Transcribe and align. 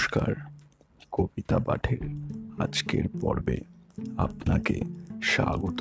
নমস্কার, 0.00 0.34
কবিতা 1.12 1.58
পাঠের 1.58 2.02
আজকের 2.58 3.04
পর্বে 3.20 3.58
আপনাকে 4.16 4.80
স্বাগত। 5.22 5.80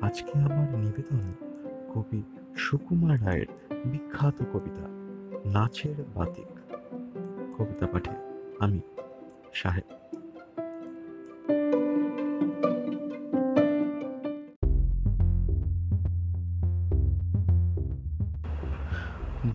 আজকে 0.00 0.32
আমার 0.38 0.68
নিবেদন 0.80 1.24
কবি 1.94 2.22
সুকুমার 2.56 3.26
রায়ের 3.26 3.50
বিখ্যাত 3.86 4.38
কবিতা, 4.52 4.86
নাচের 5.50 5.98
বাতিক। 6.14 6.50
কবিতা 7.58 7.86
পাঠে 7.86 8.14
আমি 8.60 8.80
সাহেব 9.54 9.88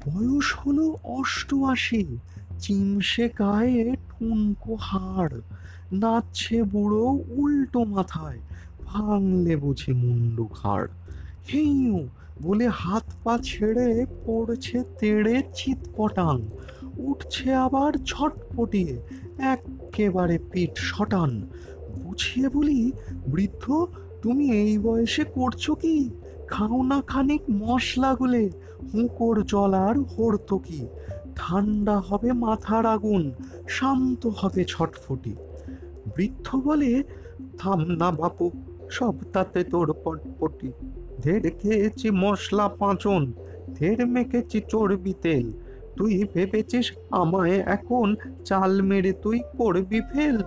বয়স 0.05 0.47
হলো 0.59 0.85
অষ্টআশি। 1.03 2.17
চিমসে 2.59 3.29
গায়ে 3.39 3.95
ঠুনকো 4.09 4.75
হাড়, 4.75 5.41
নাচছে 5.91 6.63
বুড়ো 6.63 7.19
উল্টো 7.29 7.85
মাথায়, 7.85 8.39
ভাঙলে 8.85 9.55
বুঝি 9.55 9.93
মুন্ডু 9.93 10.45
ঘাড়। 10.53 10.87
হেইউ, 11.47 12.07
বলে 12.41 12.67
হাত 12.69 13.05
পা 13.23 13.37
ছেড়ে 13.43 14.05
পড়ছে 14.25 14.83
তেড়ে 14.99 15.43
চিৎপটাং, 15.55 16.41
উঠছে 16.97 17.53
আবার 17.55 17.91
ছটপটিয়ে 18.05 18.99
একেবারে 19.53 20.39
পিঠ 20.51 20.73
শটান 20.77 21.47
বুঝিয়ে 22.03 22.49
বলি, 22.49 22.91
বৃদ্ধ, 23.27 23.87
তুমি 24.21 24.51
এই 24.51 24.77
বয়সে 24.77 25.23
করছ 25.23 25.71
কি? 25.71 26.09
খাও 26.47 26.83
না 26.83 27.01
খানিক 27.07 27.41
মশলা 27.49 28.15
গুলে 28.15 28.43
হুঁকোর 28.93 29.43
জল 29.43 29.73
আর 29.73 29.95
হর্তকি। 30.03 30.87
ঠান্ডা 31.35 31.99
হবে 31.99 32.31
মাথার 32.31 32.85
আগুন, 32.85 33.23
শান্ত 33.67 34.27
হবে 34.39 34.63
ছটফটি। 34.67 35.35
বৃদ্ধ 36.15 36.55
বলে, 36.55 37.03
থাম 37.57 37.79
না 37.79 38.11
বাপু, 38.11 38.51
সব 38.91 39.15
তাতে 39.33 39.63
তোর 39.63 39.93
পটপটি। 40.03 40.71
ঢের 41.23 41.43
খেয়েছি 41.59 42.09
মশলা 42.11 42.67
পাঁচন, 42.67 43.21
ধের 43.75 44.07
মেখেছি 44.07 44.61
চর্বি 44.69 45.13
তেল। 45.21 45.51
তুই 45.97 46.23
ভেবেছিস 46.33 46.91
আমায় 47.11 47.57
এখন 47.67 48.15
চাল 48.45 48.81
মেরে 48.81 49.11
তুই 49.13 49.39
করবি 49.57 50.01
ফেল? 50.01 50.37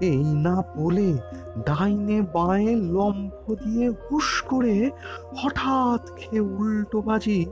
এই 0.00 0.22
না 0.34 0.62
বলে 0.76 1.10
ডাইনে 1.58 2.22
বাঁয়ে 2.22 2.76
লম্ফ 2.76 3.52
দিয়ে 3.52 3.90
হুশ 3.90 4.42
করে 4.42 4.90
হঠাৎ 5.36 6.10
খেয়ে 6.16 6.40
উল্টো 6.40 7.02
বাজি 7.02 7.46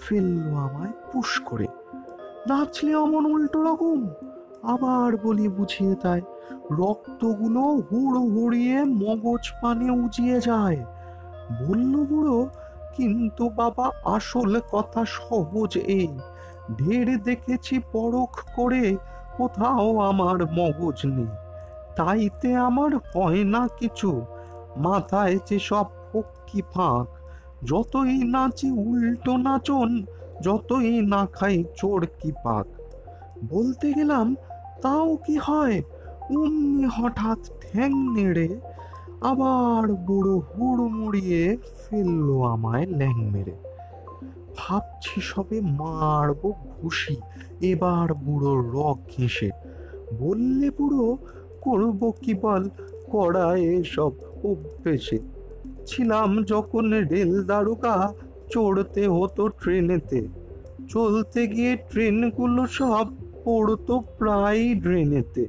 ফেলল 0.00 0.54
আমায় 0.54 0.92
পুশ 1.12 1.40
করে। 1.44 1.66
নাচলে 2.48 2.94
অমন 2.94 3.26
উল্টো 3.26 3.62
রকম, 3.62 4.08
আবার 4.62 5.16
বলি 5.16 5.48
বুঝিয়ে 5.48 5.94
তাই, 5.94 6.20
রক্তগুলো 6.70 7.60
হুড় 7.60 8.18
হুড়িয়ে 8.20 8.84
মগজ 8.84 9.52
পানে 9.62 9.90
উজিয়ে 9.90 10.40
যায়। 10.40 10.84
বলল 11.66 12.04
বুড়ো, 12.04 12.48
কিন্তু 12.96 13.48
বাবা, 13.48 13.90
আসল 14.04 14.60
কথা 14.72 15.04
সহজ 15.04 15.78
এই, 15.78 16.08
ঢের 16.76 17.22
দেখেছি 17.22 17.78
পরখ 17.92 18.44
করে 18.56 18.96
কোথাও 19.36 19.98
আমার 19.98 20.38
মগজ 20.46 21.06
নেই। 21.06 21.47
তাইতে 21.98 22.48
আমার 22.56 22.92
হয় 22.96 23.42
না 23.44 23.62
কিছু। 23.78 24.10
মাথায় 24.76 25.38
যে 25.48 25.58
সব 25.58 25.86
ফক্কি 26.08 26.60
ফাঁক, 26.74 27.06
যতই 27.64 28.16
নাচি 28.24 28.68
উল্টো 28.70 29.32
নাচন, 29.36 29.90
যতই 30.42 31.00
না 31.06 31.22
খাই 31.32 31.64
চোর 31.76 32.00
কি 32.20 32.30
পাক। 32.44 32.66
বলতে 33.50 33.86
গেলাম, 33.92 34.26
তাও 34.82 35.10
কি 35.16 35.36
হয়? 35.36 35.76
অমনি 36.30 36.84
হঠাৎ 36.96 37.40
ঠ্যাং 37.60 37.92
নেড়ে 38.14 38.48
আবার 39.20 39.92
বুড়ো 40.06 40.36
হুড় 40.48 40.82
মুড়িয়ে 40.88 41.56
ফেলল 41.78 42.28
আমায় 42.42 42.86
ল্যাং 42.86 43.16
মেরে। 43.30 43.56
ভাবছি 44.58 45.20
সবে 45.20 45.58
মারবো 45.60 46.48
ঘুষি, 46.76 47.16
এবার 47.60 48.14
বুড়ো 48.14 48.52
রক 48.74 48.98
ঘেঁষে। 49.16 49.50
বললে 50.18 50.70
বুড়ো 50.70 51.06
করব 51.70 52.12
কি 52.22 52.34
বল? 52.34 52.68
করা 53.10 53.56
এসব 53.56 54.12
অভ্যেসে। 54.44 55.18
ছিলাম 55.86 56.44
যখন 56.44 56.90
রেল 56.90 57.42
দারোগা 57.42 58.12
চড়তে 58.50 59.08
হতো 59.08 59.48
ট্রেনেতে। 59.48 60.28
চলতে 60.88 61.46
গিয়ে 61.46 61.76
ট্রেনগুলো 61.76 62.66
সব 62.66 63.06
পড়তো 63.44 64.00
প্রায় 64.18 64.74
ড্রেনেতে। 64.74 65.46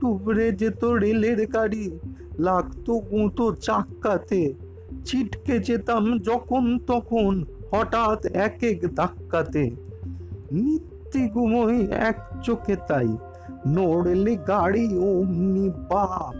টুবড়ে 0.00 0.52
যেত 0.52 0.84
রেলের 0.84 1.46
গাড়ি, 1.46 1.98
লাগতো 2.38 2.98
গুঁতো 2.98 3.54
চাক্কাতে। 3.54 4.54
ছিটকে 5.04 5.58
যেতাম 5.58 6.18
যখন 6.18 6.78
তখন, 6.86 7.44
হঠাৎ 7.70 8.26
এক 8.26 8.58
এক 8.62 8.94
ধাক্কাতে। 8.94 9.70
নিত্যি 10.52 11.28
ঘুমোই 11.28 11.86
এক 11.90 12.16
চোখে 12.42 12.76
তাই। 12.88 13.16
নড়লে 13.66 14.36
গাড়ি 14.36 14.98
অমনি 14.98 15.70
বাপ। 15.70 16.34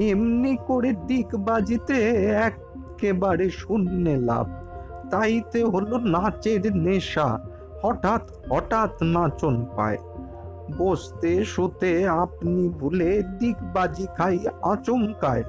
এমনি 0.00 0.56
করে 0.66 0.92
দিক 0.92 1.36
বাজিতে 1.36 2.08
একেবারে 2.24 3.50
শূন্যে 3.50 4.16
লাভ। 4.16 4.46
তাইতে 5.10 5.64
হলো 5.64 5.98
নাচের 5.98 6.76
নেশা, 6.76 7.38
হঠাৎ 7.82 8.22
হঠাৎ 8.52 9.02
নাচন 9.02 9.66
পায়। 9.76 9.98
বসতে 10.78 11.44
শুতে 11.44 12.08
আপনি 12.08 12.68
ভুলে 12.68 13.22
দিকবাজি 13.38 14.06
খাই 14.16 14.38
আচমকায়। 14.62 15.42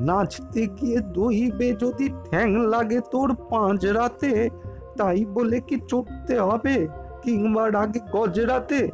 নাচতে 0.00 0.66
গিয়ে 0.66 0.98
দইবে 1.00 1.72
যদি 1.72 2.08
ঠ্যাং 2.08 2.66
লাগে 2.68 3.00
তোর 3.10 3.34
পাঁচ 3.34 3.86
রাতে, 3.86 4.48
তাই 4.96 5.24
বলে 5.24 5.60
কি 5.60 5.80
চড়তে 5.88 6.38
হবে? 6.38 6.88
কিংবা 7.22 7.70
রাগে 7.70 8.00
গজরাতে 8.12 8.90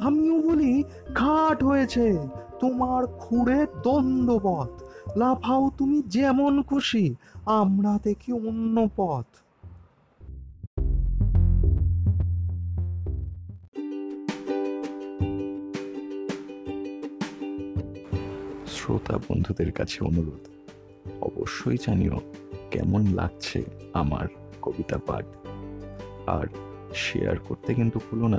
আমিও 0.00 0.42
বলি 0.42 0.82
খাট 1.14 1.64
হয়েছে। 1.64 2.18
তোমার 2.60 3.06
খুঁড়ে 3.06 3.66
দ্বন্দ্ববত 3.82 4.70
লাফাও 5.16 5.70
তুমি 5.78 6.02
যেমন 6.06 6.62
খুশি, 6.62 7.14
আমরা 7.46 7.98
দেখি 8.02 8.32
অন্য 8.32 8.88
পথ। 8.96 9.24
শ্রোতা 18.66 19.18
বন্ধুদের 19.18 19.72
কাছে 19.72 20.04
অনুরোধ, 20.04 20.48
অবশ্যই 21.20 21.76
জানিও 21.86 22.20
কেমন 22.70 23.06
লাগছে 23.06 23.64
আমার 23.92 24.26
কবিতা 24.62 24.98
পাঠ। 25.06 25.24
আর 26.26 26.46
শেয়ার 26.94 27.36
করতে 27.38 27.74
কিন্তু 27.74 28.00
ভুলো 28.10 28.28
না। 28.28 28.38